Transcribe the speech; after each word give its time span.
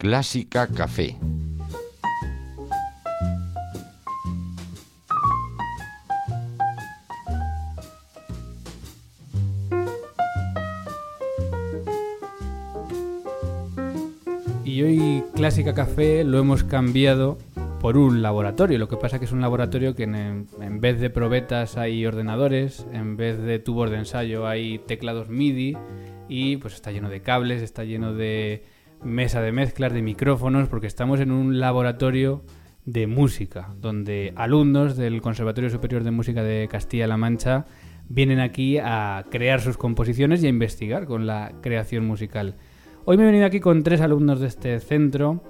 Clásica 0.00 0.68
Café. 0.68 1.16
Y 14.64 14.82
hoy 14.82 15.24
Clásica 15.34 15.74
Café 15.74 16.22
lo 16.22 16.38
hemos 16.38 16.62
cambiado 16.62 17.38
por 17.80 17.96
un 17.96 18.22
laboratorio. 18.22 18.78
Lo 18.78 18.88
que 18.88 18.96
pasa 18.96 19.18
que 19.18 19.24
es 19.24 19.32
un 19.32 19.40
laboratorio 19.40 19.96
que 19.96 20.04
en, 20.04 20.46
en 20.60 20.80
vez 20.80 21.00
de 21.00 21.10
probetas 21.10 21.76
hay 21.76 22.06
ordenadores, 22.06 22.86
en 22.92 23.16
vez 23.16 23.42
de 23.42 23.58
tubos 23.58 23.90
de 23.90 23.96
ensayo 23.96 24.46
hay 24.46 24.78
teclados 24.78 25.28
MIDI 25.28 25.76
y 26.28 26.58
pues 26.58 26.74
está 26.74 26.92
lleno 26.92 27.08
de 27.08 27.20
cables, 27.20 27.62
está 27.62 27.82
lleno 27.82 28.14
de 28.14 28.77
mesa 29.02 29.40
de 29.40 29.52
mezclas, 29.52 29.92
de 29.92 30.02
micrófonos, 30.02 30.68
porque 30.68 30.86
estamos 30.86 31.20
en 31.20 31.30
un 31.30 31.60
laboratorio 31.60 32.42
de 32.84 33.06
música, 33.06 33.74
donde 33.80 34.32
alumnos 34.36 34.96
del 34.96 35.20
Conservatorio 35.20 35.70
Superior 35.70 36.04
de 36.04 36.10
Música 36.10 36.42
de 36.42 36.68
Castilla-La 36.70 37.16
Mancha 37.16 37.66
vienen 38.08 38.40
aquí 38.40 38.78
a 38.78 39.26
crear 39.30 39.60
sus 39.60 39.76
composiciones 39.76 40.42
y 40.42 40.46
a 40.46 40.48
investigar 40.48 41.06
con 41.06 41.26
la 41.26 41.52
creación 41.60 42.06
musical. 42.06 42.56
Hoy 43.04 43.16
me 43.16 43.24
he 43.24 43.26
venido 43.26 43.46
aquí 43.46 43.60
con 43.60 43.82
tres 43.82 44.00
alumnos 44.00 44.40
de 44.40 44.46
este 44.46 44.80
centro. 44.80 45.42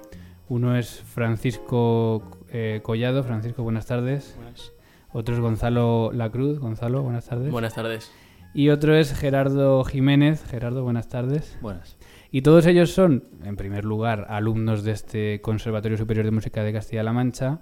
Uno 0.47 0.77
es 0.77 1.01
Francisco 1.01 2.23
eh, 2.51 2.81
Collado. 2.83 3.23
Francisco, 3.23 3.63
buenas 3.63 3.85
tardes. 3.85 4.33
Buenas. 4.37 4.73
Otro 5.11 5.35
es 5.35 5.41
Gonzalo 5.41 6.11
Lacruz. 6.13 6.59
Gonzalo, 6.59 7.03
buenas 7.03 7.25
tardes. 7.27 7.51
Buenas 7.51 7.73
tardes. 7.75 8.11
Y 8.53 8.69
otro 8.69 8.95
es 8.95 9.13
Gerardo 9.13 9.83
Jiménez. 9.83 10.43
Gerardo, 10.45 10.83
buenas 10.83 11.07
tardes. 11.07 11.57
Buenas. 11.61 11.97
Y 12.31 12.41
todos 12.41 12.65
ellos 12.65 12.91
son, 12.91 13.23
en 13.43 13.55
primer 13.55 13.85
lugar, 13.85 14.25
alumnos 14.29 14.83
de 14.83 14.91
este 14.91 15.41
Conservatorio 15.41 15.97
Superior 15.97 16.25
de 16.25 16.31
Música 16.31 16.63
de 16.63 16.73
Castilla-La 16.73 17.13
Mancha. 17.13 17.59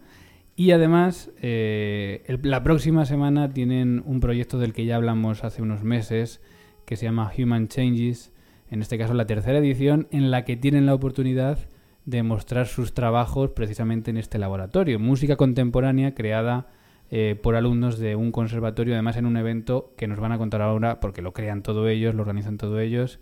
Y 0.56 0.72
además, 0.72 1.32
eh, 1.42 2.24
el- 2.28 2.40
la 2.44 2.64
próxima 2.64 3.06
semana 3.06 3.50
tienen 3.54 4.02
un 4.06 4.20
proyecto 4.20 4.58
del 4.58 4.74
que 4.74 4.86
ya 4.86 4.96
hablamos 4.96 5.44
hace 5.44 5.62
unos 5.62 5.84
meses, 5.84 6.42
que 6.86 6.96
se 6.96 7.06
llama 7.06 7.32
Human 7.38 7.68
Changes, 7.68 8.34
en 8.70 8.82
este 8.82 8.98
caso 8.98 9.14
la 9.14 9.28
tercera 9.28 9.60
edición, 9.60 10.08
en 10.12 10.32
la 10.32 10.46
que 10.46 10.58
tienen 10.58 10.86
la 10.86 10.96
oportunidad 10.96 11.60
de 12.06 12.24
mostrar 12.24 12.68
sus 12.68 12.94
trabajos 12.94 13.52
precisamente 13.52 14.10
en 14.10 14.18
este 14.18 14.40
laboratorio. 14.40 15.00
Música 15.00 15.36
contemporánea 15.36 16.16
creada 16.16 16.68
eh, 17.12 17.36
por 17.42 17.56
alumnos 17.56 17.98
de 18.00 18.16
un 18.16 18.32
conservatorio, 18.32 18.94
además 18.94 19.18
en 19.18 19.26
un 19.26 19.38
evento 19.38 19.94
que 19.98 20.08
nos 20.08 20.20
van 20.20 20.32
a 20.32 20.38
contar 20.38 20.62
ahora, 20.62 21.00
porque 21.00 21.22
lo 21.22 21.34
crean 21.34 21.64
todos 21.64 21.88
ellos, 21.90 22.16
lo 22.16 22.22
organizan 22.22 22.58
todos 22.58 22.80
ellos, 22.80 23.20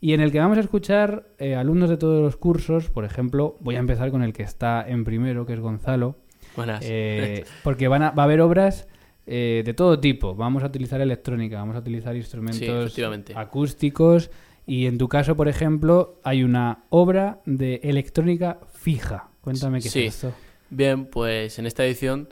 y 0.00 0.12
en 0.12 0.20
el 0.20 0.30
que 0.30 0.38
vamos 0.38 0.56
a 0.58 0.60
escuchar 0.60 1.26
eh, 1.38 1.56
alumnos 1.56 1.90
de 1.90 1.96
todos 1.96 2.22
los 2.22 2.36
cursos. 2.36 2.88
Por 2.90 3.04
ejemplo, 3.04 3.56
voy 3.60 3.74
a 3.76 3.80
empezar 3.80 4.10
con 4.12 4.22
el 4.22 4.32
que 4.32 4.44
está 4.44 4.84
en 4.88 5.04
primero, 5.04 5.44
que 5.46 5.54
es 5.54 5.60
Gonzalo, 5.60 6.16
Buenas. 6.54 6.84
eh, 6.86 7.44
porque 7.64 7.88
van 7.88 8.02
a, 8.04 8.10
va 8.12 8.22
a 8.22 8.26
haber 8.26 8.40
obras 8.40 8.86
de 9.26 9.74
todo 9.76 10.00
tipo. 10.00 10.34
Vamos 10.34 10.62
a 10.62 10.68
utilizar 10.68 11.02
electrónica, 11.02 11.58
vamos 11.58 11.76
a 11.76 11.80
utilizar 11.80 12.16
instrumentos 12.16 12.96
acústicos. 13.34 14.30
Y 14.66 14.86
en 14.86 14.98
tu 14.98 15.08
caso, 15.08 15.36
por 15.36 15.48
ejemplo, 15.48 16.20
hay 16.24 16.42
una 16.44 16.84
obra 16.90 17.40
de 17.46 17.80
electrónica 17.82 18.58
fija. 18.72 19.28
Cuéntame 19.40 19.80
qué 19.80 19.88
Sí. 19.88 20.04
es 20.04 20.14
esto. 20.14 20.32
Bien, 20.70 21.06
pues 21.06 21.58
en 21.58 21.66
esta 21.66 21.84
edición 21.84 22.28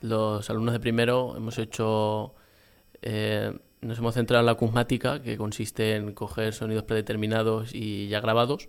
los 0.00 0.48
alumnos 0.50 0.72
de 0.74 0.80
primero 0.80 1.34
hemos 1.36 1.58
hecho... 1.58 2.34
eh, 3.02 3.52
nos 3.80 3.98
hemos 3.98 4.14
centrado 4.14 4.40
en 4.40 4.46
la 4.46 4.52
acusmática, 4.52 5.22
que 5.22 5.36
consiste 5.36 5.94
en 5.96 6.12
coger 6.12 6.52
sonidos 6.52 6.84
predeterminados 6.84 7.74
y 7.74 8.08
ya 8.08 8.20
grabados 8.20 8.68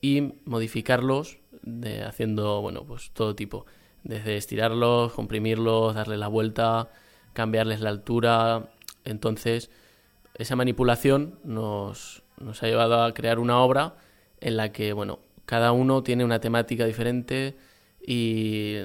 y 0.00 0.34
modificarlos 0.44 1.38
de, 1.62 2.02
haciendo, 2.02 2.60
bueno, 2.60 2.84
pues 2.84 3.12
todo 3.12 3.34
tipo. 3.34 3.66
Desde 4.04 4.36
estirarlos, 4.36 5.12
comprimirlos, 5.12 5.94
darles 5.94 6.18
la 6.18 6.28
vuelta, 6.28 6.90
cambiarles 7.32 7.80
la 7.80 7.90
altura. 7.90 8.72
Entonces, 9.04 9.70
esa 10.34 10.56
manipulación 10.56 11.38
nos, 11.44 12.22
nos 12.38 12.62
ha 12.62 12.66
llevado 12.66 13.02
a 13.02 13.14
crear 13.14 13.38
una 13.38 13.58
obra 13.60 13.94
en 14.40 14.56
la 14.56 14.72
que, 14.72 14.92
bueno, 14.92 15.20
cada 15.46 15.72
uno 15.72 16.02
tiene 16.02 16.24
una 16.24 16.40
temática 16.40 16.84
diferente 16.84 17.56
y, 18.04 18.78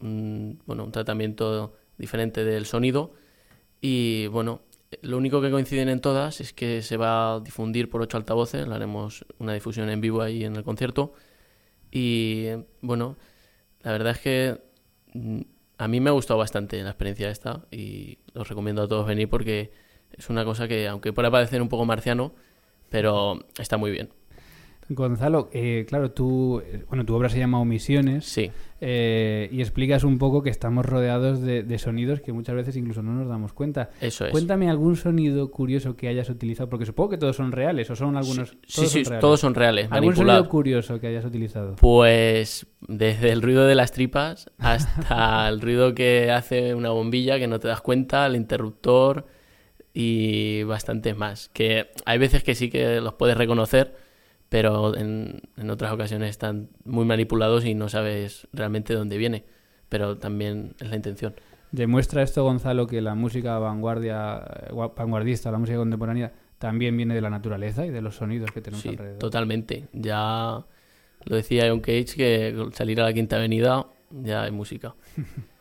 mm, 0.00 0.45
bueno, 0.66 0.84
un 0.84 0.92
tratamiento 0.92 1.74
diferente 1.98 2.44
del 2.44 2.66
sonido. 2.66 3.14
Y, 3.80 4.26
bueno, 4.28 4.62
lo 5.02 5.16
único 5.16 5.40
que 5.40 5.50
coinciden 5.50 5.88
en 5.88 6.00
todas 6.00 6.40
es 6.40 6.52
que 6.52 6.82
se 6.82 6.96
va 6.96 7.34
a 7.34 7.40
difundir 7.40 7.88
por 7.88 8.02
ocho 8.02 8.16
altavoces, 8.16 8.66
le 8.66 8.74
haremos 8.74 9.24
una 9.38 9.52
difusión 9.52 9.88
en 9.90 10.00
vivo 10.00 10.22
ahí 10.22 10.44
en 10.44 10.56
el 10.56 10.64
concierto. 10.64 11.14
Y, 11.90 12.46
bueno, 12.80 13.16
la 13.82 13.92
verdad 13.92 14.12
es 14.12 14.20
que 14.20 14.60
mm, 15.14 15.40
a 15.78 15.88
mí 15.88 16.00
me 16.00 16.10
ha 16.10 16.12
gustado 16.12 16.38
bastante 16.38 16.82
la 16.82 16.90
experiencia 16.90 17.30
esta 17.30 17.64
y 17.70 18.18
os 18.34 18.48
recomiendo 18.48 18.82
a 18.82 18.88
todos 18.88 19.06
venir 19.06 19.28
porque 19.28 19.72
es 20.12 20.28
una 20.30 20.44
cosa 20.44 20.68
que, 20.68 20.88
aunque 20.88 21.12
pueda 21.12 21.30
parecer 21.30 21.62
un 21.62 21.68
poco 21.68 21.84
marciano, 21.84 22.34
pero 22.90 23.44
está 23.58 23.76
muy 23.76 23.90
bien. 23.90 24.10
Gonzalo, 24.88 25.48
eh, 25.52 25.84
claro, 25.88 26.10
tú, 26.12 26.60
eh, 26.60 26.84
bueno, 26.88 27.04
tu 27.04 27.14
obra 27.14 27.28
se 27.28 27.38
llama 27.38 27.60
Omisiones 27.60 28.24
Sí, 28.24 28.50
eh, 28.80 29.48
y 29.50 29.60
explicas 29.60 30.04
un 30.04 30.18
poco 30.18 30.42
que 30.42 30.50
estamos 30.50 30.84
rodeados 30.84 31.40
de, 31.40 31.62
de 31.62 31.78
sonidos 31.78 32.20
que 32.20 32.32
muchas 32.32 32.54
veces 32.54 32.76
incluso 32.76 33.02
no 33.02 33.12
nos 33.12 33.28
damos 33.28 33.52
cuenta. 33.52 33.90
eso 34.00 34.26
es. 34.26 34.32
Cuéntame 34.32 34.68
algún 34.68 34.96
sonido 34.96 35.50
curioso 35.50 35.96
que 35.96 36.08
hayas 36.08 36.28
utilizado, 36.28 36.68
porque 36.68 36.86
supongo 36.86 37.10
que 37.10 37.18
todos 37.18 37.36
son 37.36 37.52
reales, 37.52 37.90
o 37.90 37.96
son 37.96 38.16
algunos. 38.16 38.56
Sí, 38.66 38.76
todos 38.76 38.90
sí, 38.92 39.04
son 39.04 39.10
reales. 39.10 39.20
todos 39.20 39.40
son 39.40 39.54
reales, 39.54 39.88
¿Algún 39.90 40.14
sonido 40.14 40.48
curioso 40.48 41.00
que 41.00 41.06
hayas 41.08 41.24
utilizado? 41.24 41.76
Pues 41.76 42.66
desde 42.86 43.32
el 43.32 43.42
ruido 43.42 43.66
de 43.66 43.74
las 43.74 43.92
tripas 43.92 44.50
hasta 44.58 45.48
el 45.48 45.60
ruido 45.60 45.94
que 45.94 46.30
hace 46.30 46.74
una 46.74 46.90
bombilla 46.90 47.38
que 47.38 47.48
no 47.48 47.58
te 47.58 47.68
das 47.68 47.80
cuenta, 47.80 48.26
el 48.26 48.36
interruptor 48.36 49.26
y 49.98 50.62
bastantes 50.64 51.16
más. 51.16 51.48
Que 51.54 51.88
hay 52.04 52.18
veces 52.18 52.44
que 52.44 52.54
sí 52.54 52.68
que 52.68 53.00
los 53.00 53.14
puedes 53.14 53.36
reconocer, 53.38 53.96
pero 54.56 54.96
en, 54.96 55.42
en 55.58 55.68
otras 55.68 55.92
ocasiones 55.92 56.30
están 56.30 56.70
muy 56.86 57.04
manipulados 57.04 57.66
y 57.66 57.74
no 57.74 57.90
sabes 57.90 58.48
realmente 58.54 58.94
de 58.94 58.98
dónde 58.98 59.18
viene. 59.18 59.44
Pero 59.90 60.16
también 60.16 60.74
es 60.80 60.88
la 60.88 60.96
intención. 60.96 61.34
¿Demuestra 61.72 62.22
esto, 62.22 62.42
Gonzalo, 62.42 62.86
que 62.86 63.02
la 63.02 63.14
música 63.14 63.58
vanguardia, 63.58 64.38
eh, 64.38 64.72
gua- 64.72 64.94
vanguardista, 64.96 65.50
la 65.50 65.58
música 65.58 65.76
contemporánea, 65.76 66.32
también 66.56 66.96
viene 66.96 67.14
de 67.14 67.20
la 67.20 67.28
naturaleza 67.28 67.84
y 67.84 67.90
de 67.90 68.00
los 68.00 68.16
sonidos 68.16 68.50
que 68.50 68.62
tenemos 68.62 68.80
Sí, 68.82 68.88
alrededor? 68.88 69.18
totalmente. 69.18 69.88
Ya 69.92 70.64
lo 71.26 71.36
decía 71.36 71.66
John 71.68 71.80
Cage 71.80 72.14
que 72.16 72.54
al 72.58 72.72
salir 72.72 72.98
a 73.02 73.04
la 73.04 73.12
Quinta 73.12 73.36
Avenida 73.36 73.84
ya 74.10 74.44
hay 74.44 74.52
música. 74.52 74.94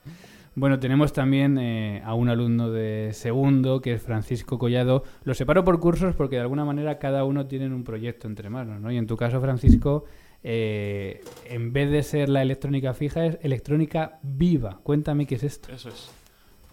Bueno, 0.58 0.80
tenemos 0.80 1.12
también 1.12 1.58
eh, 1.58 2.02
a 2.06 2.14
un 2.14 2.30
alumno 2.30 2.72
de 2.72 3.12
segundo, 3.12 3.82
que 3.82 3.94
es 3.96 4.02
Francisco 4.02 4.58
Collado. 4.58 5.04
Lo 5.26 5.34
separo 5.34 5.66
por 5.66 5.82
cursos 5.82 6.16
porque 6.16 6.38
de 6.38 6.44
alguna 6.44 6.64
manera 6.64 6.98
cada 6.98 7.26
uno 7.26 7.46
tiene 7.46 7.68
un 7.68 7.84
proyecto 7.84 8.28
entre 8.30 8.50
manos, 8.50 8.80
¿no? 8.80 8.90
Y 8.90 8.96
en 8.96 9.06
tu 9.06 9.18
caso, 9.18 9.42
Francisco, 9.42 10.06
eh, 10.44 11.22
en 11.50 11.74
vez 11.74 11.92
de 11.92 12.04
ser 12.04 12.30
la 12.30 12.42
electrónica 12.42 12.94
fija, 12.94 13.26
es 13.26 13.38
electrónica 13.42 14.18
viva. 14.24 14.80
Cuéntame 14.82 15.28
qué 15.28 15.36
es 15.36 15.44
esto. 15.44 15.74
Eso 15.74 15.90
es. 15.90 16.10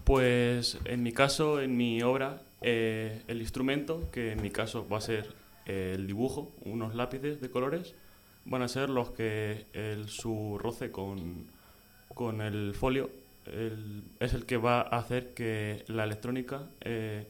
Pues 0.05 0.79
en 0.85 1.03
mi 1.03 1.11
caso, 1.11 1.61
en 1.61 1.77
mi 1.77 2.03
obra, 2.03 2.41
eh, 2.61 3.23
el 3.27 3.41
instrumento, 3.41 4.09
que 4.13 4.31
en 4.31 4.43
mi 4.43 4.51
caso 4.51 4.87
va 4.89 4.99
a 4.99 5.01
ser 5.01 5.35
el 5.67 6.07
dibujo, 6.07 6.53
unos 6.65 6.95
lápices 6.95 7.41
de 7.41 7.51
colores, 7.51 7.97
van 8.45 8.63
a 8.63 8.69
ser 8.69 8.91
los 8.91 9.11
que 9.11 9.67
el, 9.73 10.09
su 10.09 10.57
roce 10.61 10.93
con, 10.93 11.47
con 12.15 12.41
el 12.41 12.75
folio 12.75 13.11
el- 13.47 14.03
es 14.21 14.35
el 14.35 14.47
que 14.47 14.57
va 14.57 14.81
a 14.81 14.99
hacer 14.99 15.35
que 15.35 15.85
la 15.89 16.05
electrónica, 16.05 16.69
eh, 16.83 17.27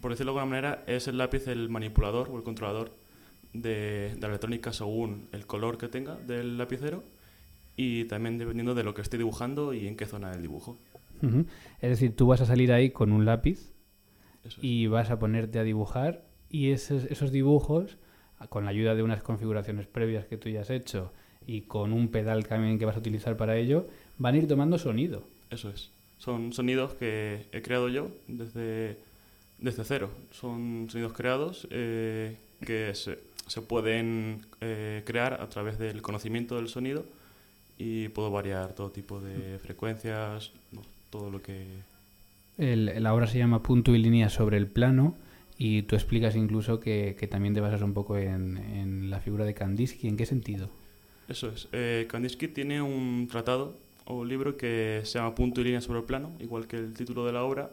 por 0.00 0.10
decirlo 0.10 0.32
de 0.34 0.38
alguna 0.40 0.56
manera, 0.56 0.84
es 0.86 1.08
el 1.08 1.18
lápiz 1.18 1.46
el 1.48 1.68
manipulador 1.68 2.28
o 2.30 2.36
el 2.36 2.42
controlador 2.42 2.92
de, 3.52 4.12
de 4.14 4.20
la 4.20 4.28
electrónica 4.28 4.72
según 4.72 5.28
el 5.32 5.46
color 5.46 5.78
que 5.78 5.88
tenga 5.88 6.16
del 6.16 6.58
lapicero 6.58 7.04
y 7.76 8.04
también 8.04 8.38
dependiendo 8.38 8.74
de 8.74 8.82
lo 8.84 8.94
que 8.94 9.02
esté 9.02 9.16
dibujando 9.18 9.72
y 9.74 9.86
en 9.86 9.96
qué 9.96 10.06
zona 10.06 10.30
del 10.32 10.42
dibujo. 10.42 10.76
Es 11.80 11.90
decir, 11.90 12.14
tú 12.14 12.26
vas 12.26 12.40
a 12.42 12.46
salir 12.46 12.70
ahí 12.72 12.90
con 12.90 13.10
un 13.12 13.24
lápiz 13.24 13.72
es. 14.44 14.56
y 14.60 14.88
vas 14.88 15.10
a 15.10 15.18
ponerte 15.18 15.58
a 15.58 15.62
dibujar 15.62 16.22
y 16.50 16.70
esos, 16.72 17.04
esos 17.04 17.32
dibujos, 17.32 17.96
con 18.50 18.64
la 18.64 18.70
ayuda 18.72 18.94
de 18.94 19.02
unas 19.02 19.22
configuraciones 19.22 19.86
previas 19.86 20.26
que 20.26 20.36
tú 20.36 20.50
ya 20.50 20.60
has 20.60 20.70
hecho 20.70 21.12
y 21.46 21.62
con 21.62 21.92
un 21.92 22.08
pedal 22.08 22.46
también 22.46 22.78
que 22.78 22.84
vas 22.86 22.96
a 22.96 23.00
utilizar 23.00 23.36
para 23.36 23.56
ello, 23.56 23.86
van 24.18 24.34
a 24.34 24.38
ir 24.38 24.48
tomando 24.48 24.78
sonido. 24.78 25.24
Eso 25.50 25.70
es. 25.70 25.90
Son 26.18 26.52
sonidos 26.52 26.94
que 26.94 27.46
he 27.52 27.60
creado 27.62 27.88
yo 27.88 28.08
desde, 28.28 28.96
desde 29.58 29.84
cero. 29.84 30.10
Son 30.32 30.86
sonidos 30.90 31.12
creados 31.12 31.66
eh, 31.70 32.36
que 32.64 32.94
se, 32.94 33.18
se 33.46 33.60
pueden 33.60 34.40
eh, 34.60 35.02
crear 35.04 35.34
a 35.42 35.48
través 35.48 35.78
del 35.78 36.00
conocimiento 36.00 36.56
del 36.56 36.68
sonido 36.68 37.04
y 37.76 38.08
puedo 38.08 38.30
variar 38.30 38.72
todo 38.74 38.90
tipo 38.90 39.20
de 39.20 39.58
frecuencias, 39.58 40.52
no, 40.72 40.82
todo 41.10 41.30
lo 41.30 41.42
que... 41.42 41.66
El- 42.56 43.02
la 43.02 43.12
obra 43.12 43.26
se 43.26 43.36
llama 43.38 43.62
Punto 43.62 43.94
y 43.94 43.98
línea 43.98 44.30
sobre 44.30 44.56
el 44.56 44.68
plano 44.68 45.16
y 45.58 45.82
tú 45.82 45.96
explicas 45.96 46.36
incluso 46.36 46.78
que, 46.80 47.16
que 47.18 47.26
también 47.26 47.52
te 47.52 47.60
basas 47.60 47.82
un 47.82 47.92
poco 47.92 48.16
en, 48.16 48.56
en 48.56 49.10
la 49.10 49.20
figura 49.20 49.44
de 49.44 49.54
Kandinsky. 49.54 50.06
¿En 50.08 50.16
qué 50.16 50.24
sentido? 50.24 50.70
Eso 51.28 51.48
es. 51.48 51.68
Eh, 51.72 52.06
Kandinsky 52.08 52.48
tiene 52.48 52.82
un 52.82 53.28
tratado 53.30 53.76
o 54.06 54.24
libro 54.24 54.56
que 54.56 55.00
se 55.04 55.18
llama 55.18 55.34
Punto 55.34 55.60
y 55.60 55.64
línea 55.64 55.80
sobre 55.80 56.00
el 56.00 56.04
plano, 56.04 56.32
igual 56.40 56.66
que 56.66 56.76
el 56.76 56.92
título 56.92 57.24
de 57.24 57.32
la 57.32 57.44
obra, 57.44 57.70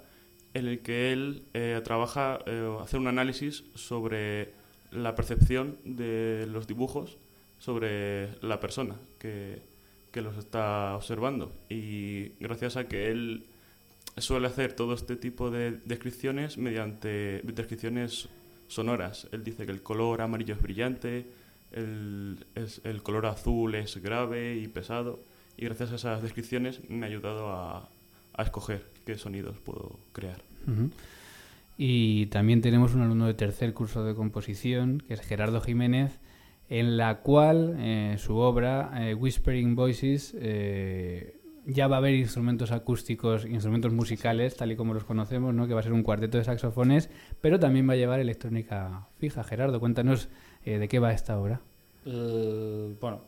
en 0.54 0.68
el 0.68 0.80
que 0.80 1.12
él 1.12 1.44
eh, 1.54 1.80
trabaja, 1.84 2.40
eh, 2.46 2.78
hace 2.82 2.98
un 2.98 3.08
análisis 3.08 3.64
sobre 3.76 4.54
la 4.92 5.16
percepción 5.16 5.78
de 5.84 6.48
los 6.50 6.68
dibujos 6.68 7.18
sobre 7.60 8.30
la 8.42 8.60
persona 8.60 8.96
que, 9.20 9.62
que 10.12 10.22
los 10.22 10.38
está 10.38 10.96
observando. 10.96 11.54
Y 11.70 12.30
gracias 12.40 12.76
a 12.76 12.88
que 12.88 13.12
él 13.12 13.46
suele 14.18 14.48
hacer 14.48 14.74
todo 14.74 14.94
este 14.94 15.16
tipo 15.16 15.52
de 15.52 15.80
descripciones 15.86 16.58
mediante 16.58 17.42
descripciones 17.44 18.30
sonoras. 18.68 19.28
Él 19.32 19.44
dice 19.44 19.66
que 19.66 19.72
el 19.72 19.84
color 19.84 20.22
amarillo 20.22 20.56
es 20.56 20.62
brillante, 20.62 21.26
el, 21.72 22.46
el 22.84 23.04
color 23.04 23.26
azul 23.26 23.76
es 23.76 23.98
grave 23.98 24.58
y 24.58 24.68
pesado. 24.68 25.20
Y 25.58 25.66
gracias 25.66 25.92
a 25.92 25.96
esas 25.96 26.22
descripciones 26.24 26.82
me 26.90 27.06
ha 27.06 27.10
ayudado 27.10 27.50
a, 27.50 27.90
a 28.34 28.44
escoger 28.44 28.86
qué 29.06 29.18
sonidos 29.18 29.58
puedo 29.60 30.00
crear. 30.14 30.42
Y 31.78 32.28
también 32.28 32.62
tenemos 32.62 32.94
un 32.94 33.02
alumno 33.02 33.28
de 33.28 33.34
tercer 33.34 33.74
curso 33.74 34.04
de 34.04 34.16
composición, 34.16 35.04
que 35.08 35.14
es 35.16 35.22
Gerardo 35.22 35.62
Jiménez, 35.62 36.20
en 36.70 36.98
la 36.98 37.20
cual 37.20 37.76
eh, 37.80 38.16
su 38.18 38.38
obra, 38.38 38.92
eh, 38.96 39.14
Whispering 39.14 39.76
Voices, 39.76 40.36
eh, 40.40 41.42
ya 41.66 41.88
va 41.88 41.98
a 41.98 42.00
haber 42.00 42.16
instrumentos 42.16 42.72
acústicos, 42.72 43.46
instrumentos 43.46 43.94
musicales, 43.94 44.56
tal 44.56 44.72
y 44.72 44.76
como 44.76 44.94
los 44.94 45.04
conocemos, 45.04 45.54
¿no? 45.54 45.68
que 45.68 45.74
va 45.74 45.82
a 45.82 45.84
ser 45.84 45.94
un 45.94 46.04
cuarteto 46.04 46.38
de 46.38 46.44
saxofones, 46.44 47.10
pero 47.42 47.60
también 47.60 47.88
va 47.88 47.94
a 47.94 47.98
llevar 47.98 48.20
electrónica 48.20 49.08
fija. 49.18 49.44
Gerardo, 49.44 49.80
cuéntanos 49.80 50.30
eh, 50.66 50.78
de 50.78 50.88
qué 50.88 51.00
va 51.00 51.14
esta 51.14 51.40
obra. 51.40 51.60
El- 52.06 52.96
bueno, 53.00 53.20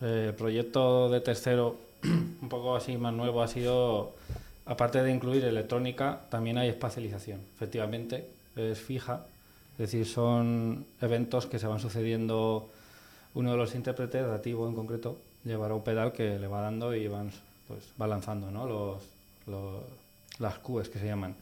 eh, 0.00 0.26
el 0.28 0.34
proyecto 0.34 1.08
de 1.10 1.20
tercero, 1.20 1.76
un 2.04 2.48
poco 2.48 2.76
así 2.76 2.96
más 2.96 3.12
nuevo, 3.14 3.42
ha 3.42 3.48
sido, 3.48 4.12
aparte 4.66 5.02
de 5.02 5.10
incluir 5.12 5.44
electrónica, 5.44 6.20
también 6.30 6.58
hay 6.58 6.68
espacialización. 6.68 7.40
Efectivamente, 7.54 8.26
es 8.56 8.78
fija, 8.78 9.26
es 9.72 9.78
decir, 9.78 10.06
son 10.06 10.84
eventos 11.00 11.46
que 11.46 11.58
se 11.58 11.66
van 11.66 11.80
sucediendo. 11.80 12.68
Uno 13.34 13.50
de 13.50 13.56
los 13.56 13.74
intérpretes, 13.74 14.24
Dativo 14.26 14.68
en 14.68 14.74
concreto, 14.76 15.16
llevará 15.44 15.74
un 15.74 15.82
pedal 15.82 16.12
que 16.12 16.38
le 16.38 16.46
va 16.46 16.60
dando 16.60 16.94
y 16.94 17.08
van, 17.08 17.32
pues, 17.66 17.80
va 18.00 18.06
lanzando 18.06 18.50
¿no? 18.52 18.66
los, 18.66 19.02
los- 19.46 19.82
las 20.38 20.58
cues 20.58 20.88
que 20.88 20.98
se 21.00 21.06
llaman. 21.06 21.34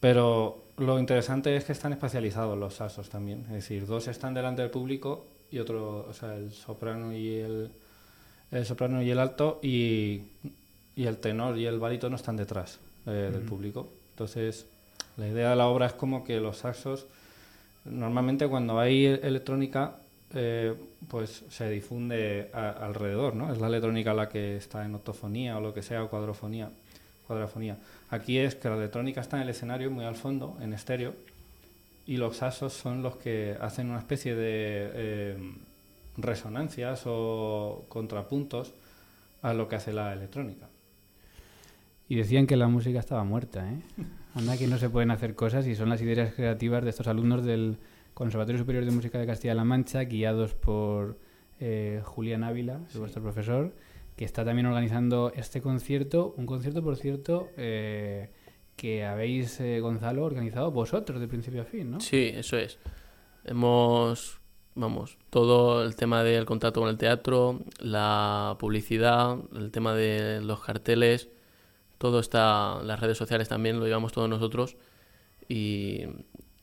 Pero 0.00 0.58
lo 0.78 0.98
interesante 0.98 1.54
es 1.56 1.64
que 1.64 1.72
están 1.72 1.92
especializados 1.92 2.58
los 2.58 2.74
saxos 2.74 3.08
también. 3.08 3.40
Es 3.46 3.52
decir, 3.52 3.86
dos 3.86 4.08
están 4.08 4.34
delante 4.34 4.62
del 4.62 4.70
público 4.70 5.26
y 5.50 5.58
otro, 5.58 6.06
o 6.08 6.12
sea, 6.12 6.34
el 6.36 6.52
soprano 6.52 7.12
y 7.12 7.36
el, 7.36 7.70
el 8.50 8.66
soprano 8.66 9.02
y 9.02 9.10
el 9.10 9.18
alto 9.18 9.60
y, 9.62 10.22
y 10.96 11.04
el 11.06 11.18
tenor 11.18 11.56
y 11.58 11.66
el 11.66 11.78
barítono 11.78 12.16
están 12.16 12.36
detrás 12.36 12.78
eh, 13.06 13.30
del 13.32 13.42
público. 13.42 13.88
Entonces, 14.10 14.66
la 15.16 15.28
idea 15.28 15.50
de 15.50 15.56
la 15.56 15.66
obra 15.68 15.86
es 15.86 15.92
como 15.92 16.24
que 16.24 16.40
los 16.40 16.58
saxos, 16.58 17.06
normalmente 17.84 18.48
cuando 18.48 18.78
hay 18.80 19.06
electrónica, 19.06 19.96
eh, 20.34 20.74
pues 21.08 21.44
se 21.50 21.70
difunde 21.70 22.50
a- 22.52 22.70
alrededor, 22.70 23.36
¿no? 23.36 23.52
Es 23.52 23.60
la 23.60 23.68
electrónica 23.68 24.12
la 24.14 24.28
que 24.28 24.56
está 24.56 24.84
en 24.84 24.94
octofonía 24.96 25.56
o 25.56 25.60
lo 25.60 25.72
que 25.72 25.82
sea, 25.82 26.02
o 26.02 26.10
cuadrofonía. 26.10 26.70
Cuadrafonía. 27.26 27.78
Aquí 28.10 28.38
es 28.38 28.54
que 28.54 28.68
la 28.68 28.76
electrónica 28.76 29.20
está 29.20 29.36
en 29.36 29.44
el 29.44 29.48
escenario, 29.50 29.90
muy 29.90 30.04
al 30.04 30.16
fondo, 30.16 30.56
en 30.60 30.72
estéreo, 30.72 31.14
y 32.06 32.16
los 32.18 32.36
saxos 32.38 32.72
son 32.72 33.02
los 33.02 33.16
que 33.16 33.56
hacen 33.60 33.88
una 33.90 33.98
especie 33.98 34.34
de 34.34 34.90
eh, 34.94 35.52
resonancias 36.16 37.02
o 37.06 37.84
contrapuntos 37.88 38.74
a 39.42 39.54
lo 39.54 39.68
que 39.68 39.76
hace 39.76 39.92
la 39.92 40.12
electrónica. 40.12 40.68
Y 42.08 42.16
decían 42.16 42.46
que 42.46 42.56
la 42.56 42.68
música 42.68 42.98
estaba 43.00 43.24
muerta, 43.24 43.66
¿eh? 43.70 43.80
Anda 44.34 44.56
que 44.56 44.66
no 44.66 44.78
se 44.78 44.90
pueden 44.90 45.10
hacer 45.10 45.34
cosas 45.34 45.66
y 45.66 45.74
son 45.76 45.88
las 45.88 46.02
ideas 46.02 46.34
creativas 46.34 46.82
de 46.82 46.90
estos 46.90 47.06
alumnos 47.06 47.44
del 47.44 47.78
Conservatorio 48.14 48.58
Superior 48.58 48.84
de 48.84 48.90
Música 48.90 49.18
de 49.18 49.26
Castilla-La 49.26 49.64
Mancha, 49.64 50.02
guiados 50.04 50.54
por 50.54 51.16
eh, 51.60 52.00
Julián 52.04 52.42
Ávila, 52.44 52.80
Sí. 52.88 52.98
vuestro 52.98 53.22
profesor, 53.22 53.72
que 54.16 54.24
está 54.24 54.44
también 54.44 54.66
organizando 54.66 55.32
este 55.34 55.60
concierto, 55.60 56.34
un 56.36 56.46
concierto, 56.46 56.82
por 56.82 56.96
cierto, 56.96 57.48
eh, 57.56 58.30
que 58.76 59.04
habéis, 59.04 59.60
eh, 59.60 59.80
Gonzalo, 59.80 60.24
organizado 60.24 60.70
vosotros 60.70 61.20
de 61.20 61.28
principio 61.28 61.62
a 61.62 61.64
fin, 61.64 61.90
¿no? 61.90 62.00
Sí, 62.00 62.32
eso 62.34 62.56
es. 62.56 62.78
Hemos, 63.44 64.40
vamos, 64.74 65.18
todo 65.30 65.84
el 65.84 65.96
tema 65.96 66.22
del 66.22 66.44
contacto 66.44 66.80
con 66.80 66.88
el 66.88 66.96
teatro, 66.96 67.60
la 67.80 68.56
publicidad, 68.58 69.36
el 69.54 69.70
tema 69.70 69.94
de 69.94 70.40
los 70.40 70.60
carteles, 70.60 71.28
todo 71.98 72.20
está, 72.20 72.82
las 72.82 73.00
redes 73.00 73.18
sociales 73.18 73.48
también 73.48 73.80
lo 73.80 73.86
llevamos 73.86 74.12
todos 74.12 74.28
nosotros 74.28 74.76
y 75.48 76.02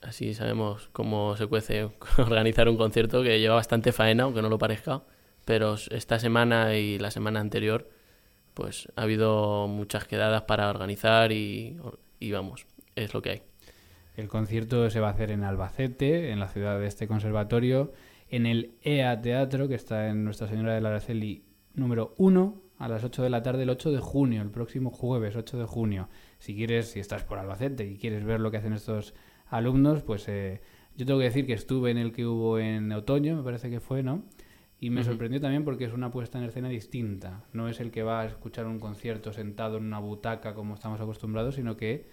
así 0.01 0.33
sabemos 0.33 0.89
cómo 0.92 1.36
se 1.38 1.48
cuece 1.48 1.89
organizar 2.18 2.69
un 2.69 2.77
concierto 2.77 3.24
que 3.24 3.39
lleva 3.39 3.56
bastante 3.56 3.92
faena, 3.92 4.24
aunque 4.24 4.42
no 4.42 4.50
lo 4.50 4.57
parezca, 4.57 5.03
pero 5.46 5.76
esta 5.90 6.20
semana 6.20 6.76
y 6.76 7.00
la 7.00 7.12
semana 7.12 7.40
anterior 7.40 7.90
pues 8.54 8.92
ha 8.96 9.04
habido 9.04 9.68
muchas 9.68 10.06
quedadas 10.06 10.44
para 10.44 10.70
organizar 10.70 11.32
y, 11.32 11.78
y 12.20 12.32
vamos, 12.32 12.66
es 12.96 13.14
lo 13.14 13.22
que 13.22 13.30
hay. 13.30 13.42
El 14.16 14.28
concierto 14.28 14.90
se 14.90 15.00
va 15.00 15.08
a 15.08 15.12
hacer 15.12 15.32
en 15.32 15.44
Albacete, 15.44 16.32
en 16.32 16.40
la 16.40 16.50
ciudad 16.50 16.80
de 16.80 16.88
este 16.88 17.08
conservatorio, 17.08 17.94
en 18.30 18.46
el 18.46 18.76
EA 18.82 19.22
Teatro, 19.22 19.68
que 19.68 19.76
está 19.76 20.10
en 20.10 20.26
Nuestra 20.26 20.48
Señora 20.48 20.74
del 20.74 20.86
Araceli 20.86 21.46
número 21.74 22.13
1, 22.18 22.62
a 22.77 22.88
las 22.88 23.04
8 23.04 23.24
de 23.24 23.30
la 23.30 23.44
tarde, 23.44 23.63
el 23.63 23.70
8 23.70 23.92
de 23.92 24.00
junio, 24.00 24.42
el 24.42 24.50
próximo 24.50 24.89
jueves 24.89 25.36
8 25.36 25.60
de 25.60 25.65
junio. 25.65 26.10
Si 26.39 26.56
quieres, 26.56 26.92
si 26.92 27.00
estás 27.00 27.24
por 27.24 27.39
Albacete 27.39 27.86
y 27.86 27.98
quieres 27.98 28.25
ver 28.25 28.39
lo 28.39 28.51
que 28.51 28.58
hacen 28.58 28.74
estos 28.74 29.13
alumnos, 29.48 30.01
pues 30.01 30.27
eh, 30.27 30.62
yo 30.98 31.06
tengo 31.06 31.20
que 31.20 31.25
decir 31.25 31.46
que 31.46 31.54
estuve 31.54 31.92
en 31.92 31.98
el 31.98 32.12
que 32.12 32.25
hubo 32.25 32.60
en 32.60 32.92
otoño, 32.92 33.36
me 33.36 33.44
parece 33.44 33.70
que 33.70 33.80
fue, 33.80 34.04
¿no? 34.04 34.24
Y 34.84 34.90
me 34.90 35.04
sorprendió 35.04 35.40
también 35.40 35.64
porque 35.64 35.86
es 35.86 35.94
una 35.94 36.10
puesta 36.10 36.40
en 36.40 36.46
escena 36.46 36.68
distinta. 36.68 37.46
No 37.54 37.70
es 37.70 37.80
el 37.80 37.92
que 37.92 38.02
va 38.02 38.22
a 38.22 38.26
escuchar 38.26 38.66
un 38.66 38.80
concierto 38.80 39.32
sentado 39.32 39.78
en 39.78 39.86
una 39.86 40.00
butaca 40.00 40.56
como 40.56 40.74
estamos 40.74 41.00
acostumbrados, 41.00 41.54
sino 41.54 41.78
que 41.78 42.08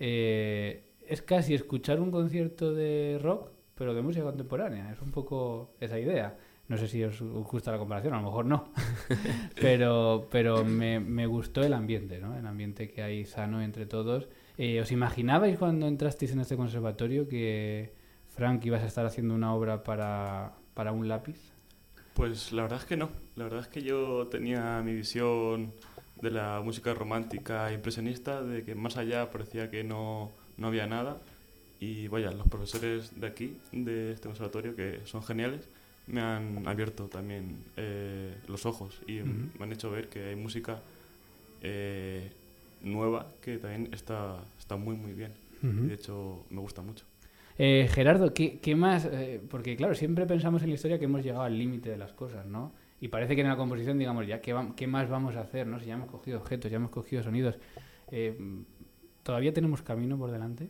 eh, 0.00 0.84
es 1.06 1.20
casi 1.20 1.52
escuchar 1.52 2.00
un 2.00 2.10
concierto 2.10 2.72
de 2.72 3.18
rock, 3.22 3.50
pero 3.74 3.92
de 3.92 4.00
música 4.00 4.24
contemporánea. 4.24 4.90
Es 4.90 5.02
un 5.02 5.10
poco 5.10 5.74
esa 5.80 5.98
idea. 6.00 6.38
No 6.66 6.78
sé 6.78 6.88
si 6.88 7.04
os, 7.04 7.20
os 7.20 7.46
gusta 7.46 7.70
la 7.70 7.76
comparación, 7.76 8.14
a 8.14 8.22
lo 8.22 8.22
mejor 8.22 8.46
no. 8.46 8.72
pero 9.60 10.26
pero 10.30 10.64
me, 10.64 11.00
me 11.00 11.26
gustó 11.26 11.62
el 11.62 11.74
ambiente, 11.74 12.20
¿no? 12.20 12.38
El 12.38 12.46
ambiente 12.46 12.88
que 12.88 13.02
hay 13.02 13.26
sano 13.26 13.60
entre 13.60 13.84
todos. 13.84 14.30
Eh, 14.56 14.80
¿Os 14.80 14.90
imaginabais 14.92 15.58
cuando 15.58 15.86
entrasteis 15.86 16.32
en 16.32 16.40
este 16.40 16.56
conservatorio 16.56 17.28
que, 17.28 17.92
Frank, 18.28 18.64
ibas 18.64 18.82
a 18.82 18.86
estar 18.86 19.04
haciendo 19.04 19.34
una 19.34 19.52
obra 19.52 19.82
para, 19.82 20.54
para 20.72 20.92
un 20.92 21.06
lápiz? 21.06 21.53
Pues 22.14 22.52
la 22.52 22.62
verdad 22.62 22.80
es 22.80 22.86
que 22.86 22.96
no. 22.96 23.10
La 23.36 23.44
verdad 23.44 23.60
es 23.60 23.68
que 23.68 23.82
yo 23.82 24.28
tenía 24.28 24.80
mi 24.82 24.94
visión 24.94 25.72
de 26.22 26.30
la 26.30 26.60
música 26.64 26.94
romántica 26.94 27.70
e 27.70 27.74
impresionista, 27.74 28.42
de 28.42 28.64
que 28.64 28.74
más 28.74 28.96
allá 28.96 29.30
parecía 29.30 29.70
que 29.70 29.84
no, 29.84 30.30
no 30.56 30.68
había 30.68 30.86
nada. 30.86 31.18
Y 31.80 32.08
vaya, 32.08 32.30
los 32.30 32.48
profesores 32.48 33.20
de 33.20 33.26
aquí, 33.26 33.58
de 33.72 34.12
este 34.12 34.28
conservatorio, 34.28 34.76
que 34.76 35.00
son 35.04 35.22
geniales, 35.22 35.68
me 36.06 36.20
han 36.20 36.66
abierto 36.68 37.08
también 37.08 37.56
eh, 37.76 38.34
los 38.46 38.66
ojos 38.66 39.00
y 39.06 39.20
me 39.20 39.64
han 39.64 39.72
hecho 39.72 39.90
ver 39.90 40.08
que 40.08 40.24
hay 40.24 40.36
música 40.36 40.80
eh, 41.62 42.30
nueva 42.82 43.26
que 43.42 43.58
también 43.58 43.88
está, 43.92 44.36
está 44.58 44.76
muy, 44.76 44.96
muy 44.96 45.12
bien. 45.12 45.32
De 45.62 45.94
hecho, 45.94 46.44
me 46.50 46.60
gusta 46.60 46.82
mucho. 46.82 47.06
Eh, 47.58 47.88
Gerardo, 47.92 48.34
¿qué, 48.34 48.74
más? 48.76 49.04
Eh, 49.04 49.40
porque 49.48 49.76
claro, 49.76 49.94
siempre 49.94 50.26
pensamos 50.26 50.62
en 50.62 50.70
la 50.70 50.74
historia 50.74 50.98
que 50.98 51.04
hemos 51.04 51.22
llegado 51.22 51.42
al 51.42 51.56
límite 51.56 51.90
de 51.90 51.96
las 51.96 52.12
cosas, 52.12 52.46
¿no? 52.46 52.72
Y 53.00 53.08
parece 53.08 53.34
que 53.36 53.42
en 53.42 53.48
la 53.48 53.56
composición 53.56 53.98
digamos, 53.98 54.26
ya, 54.26 54.40
¿qué, 54.40 54.52
va- 54.52 54.72
qué 54.76 54.86
más 54.86 55.08
vamos 55.08 55.36
a 55.36 55.42
hacer? 55.42 55.66
¿no? 55.66 55.78
Si 55.78 55.86
ya 55.86 55.94
hemos 55.94 56.10
cogido 56.10 56.38
objetos, 56.38 56.70
ya 56.70 56.76
hemos 56.76 56.90
cogido 56.90 57.22
sonidos. 57.22 57.56
Eh, 58.10 58.36
¿Todavía 59.22 59.52
tenemos 59.52 59.82
camino 59.82 60.16
por 60.18 60.30
delante? 60.30 60.68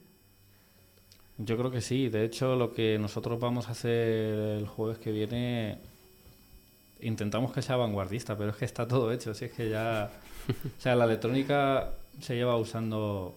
Yo 1.38 1.56
creo 1.56 1.70
que 1.70 1.80
sí. 1.80 2.08
De 2.08 2.24
hecho, 2.24 2.54
lo 2.56 2.72
que 2.72 2.98
nosotros 2.98 3.40
vamos 3.40 3.68
a 3.68 3.72
hacer 3.72 4.58
el 4.58 4.66
jueves 4.68 4.98
que 4.98 5.10
viene 5.10 5.78
intentamos 7.00 7.52
que 7.52 7.62
sea 7.62 7.76
vanguardista, 7.76 8.36
pero 8.36 8.50
es 8.50 8.56
que 8.56 8.64
está 8.64 8.86
todo 8.86 9.12
hecho. 9.12 9.34
Si 9.34 9.46
es 9.46 9.52
que 9.52 9.68
ya. 9.68 10.10
O 10.48 10.80
sea, 10.80 10.94
la 10.96 11.04
electrónica 11.04 11.90
se 12.20 12.34
lleva 12.36 12.56
usando. 12.56 13.36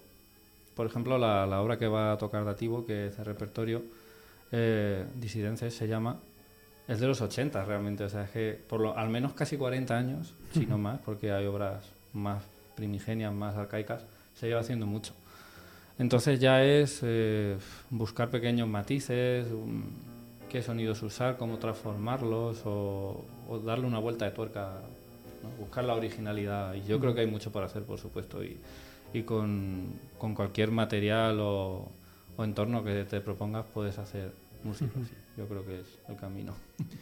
Por 0.78 0.86
ejemplo, 0.86 1.18
la, 1.18 1.48
la 1.48 1.60
obra 1.60 1.78
que 1.80 1.88
va 1.88 2.14
a 2.14 2.18
tocar 2.20 2.46
Dativo, 2.46 2.86
que 2.86 3.08
es 3.08 3.18
el 3.18 3.26
repertorio, 3.26 3.82
eh, 4.52 5.06
Disidences 5.16 5.74
se 5.74 5.88
llama, 5.88 6.20
es 6.88 7.00
de 7.00 7.08
los 7.08 7.20
80 7.20 7.66
realmente. 7.66 8.04
O 8.04 8.10
sea, 8.10 8.26
es 8.26 8.30
que 8.30 8.60
por 8.70 8.80
lo, 8.80 8.96
al 8.96 9.10
menos 9.10 9.34
casi 9.34 9.58
40 9.58 9.98
años, 9.98 10.36
si 10.54 10.68
no 10.68 10.78
más, 10.78 11.00
porque 11.00 11.32
hay 11.32 11.48
obras 11.48 11.84
más 12.14 12.44
primigenias, 12.76 13.34
más 13.34 13.56
arcaicas, 13.56 14.06
se 14.36 14.48
lleva 14.48 14.62
haciendo 14.62 14.86
mucho. 14.86 15.14
Entonces 15.98 16.40
ya 16.40 16.64
es 16.64 17.00
eh, 17.02 17.58
buscar 17.90 18.30
pequeños 18.30 18.68
matices, 18.68 19.48
um, 19.52 19.82
qué 20.48 20.62
sonidos 20.62 21.02
usar, 21.02 21.38
cómo 21.38 21.58
transformarlos 21.58 22.62
o, 22.66 23.26
o 23.50 23.60
darle 23.60 23.88
una 23.88 23.98
vuelta 23.98 24.26
de 24.26 24.32
tuerca, 24.32 24.74
¿no? 25.48 25.56
buscar 25.58 25.84
la 25.84 25.96
originalidad. 25.96 26.74
Y 26.74 26.84
yo 26.84 27.00
creo 27.00 27.14
que 27.14 27.22
hay 27.22 27.28
mucho 27.28 27.52
por 27.52 27.64
hacer, 27.64 27.84
por 27.84 28.00
supuesto, 28.00 28.44
y, 28.44 28.58
y 29.14 29.24
con, 29.24 29.94
con 30.18 30.36
cualquier 30.36 30.72
material 30.72 31.40
o, 31.40 31.92
o 32.36 32.44
entorno 32.44 32.84
que 32.84 33.04
te 33.06 33.22
propongas 33.22 33.66
puedes 33.74 33.98
hacer 33.98 34.32
música. 34.64 34.92
sí. 35.08 35.16
Yo 35.38 35.48
creo 35.48 35.66
que 35.66 35.82
es 35.82 36.00
el 36.10 36.16
camino. 36.16 36.54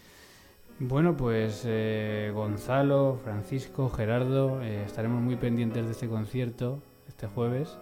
Bueno, 0.78 1.16
pues 1.16 1.64
eh, 1.66 2.34
Gonzalo, 2.36 3.18
Francisco, 3.24 3.90
Gerardo, 3.90 4.62
eh, 4.62 4.84
estaremos 4.84 5.22
muy 5.22 5.38
pendientes 5.38 5.86
de 5.86 5.94
este 5.94 6.10
concierto 6.10 6.84
este 7.08 7.28
jueves, 7.28 7.78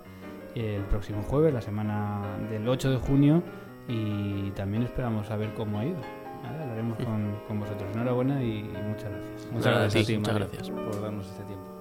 el 0.54 0.84
próximo 0.84 1.24
jueves, 1.24 1.56
la 1.56 1.62
semana 1.62 2.38
del 2.52 2.68
8 2.70 2.92
de 2.92 2.98
junio, 2.98 3.42
y 3.88 4.52
también 4.52 4.84
esperamos 4.84 5.26
saber 5.26 5.56
cómo 5.56 5.80
ha 5.80 5.86
ido. 5.86 6.23
¿Vale? 6.44 6.62
Hablaremos 6.62 6.98
con, 6.98 7.40
con 7.48 7.60
vosotros. 7.60 7.90
Enhorabuena 7.94 8.44
y, 8.44 8.60
y 8.60 8.64
muchas 8.88 9.10
gracias. 9.12 9.52
Muchas 9.52 9.66
Nada, 9.66 9.80
gracias 9.82 10.04
a 10.04 10.08
ti, 10.08 10.14
a 10.14 10.16
ti, 10.16 10.18
muchas 10.20 10.34
Mario, 10.34 10.48
gracias. 10.52 10.70
por 10.70 11.02
darnos 11.02 11.28
este 11.28 11.44
tiempo. 11.44 11.74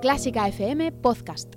Clásica 0.00 0.46
FM 0.48 0.92
Podcast. 0.92 1.56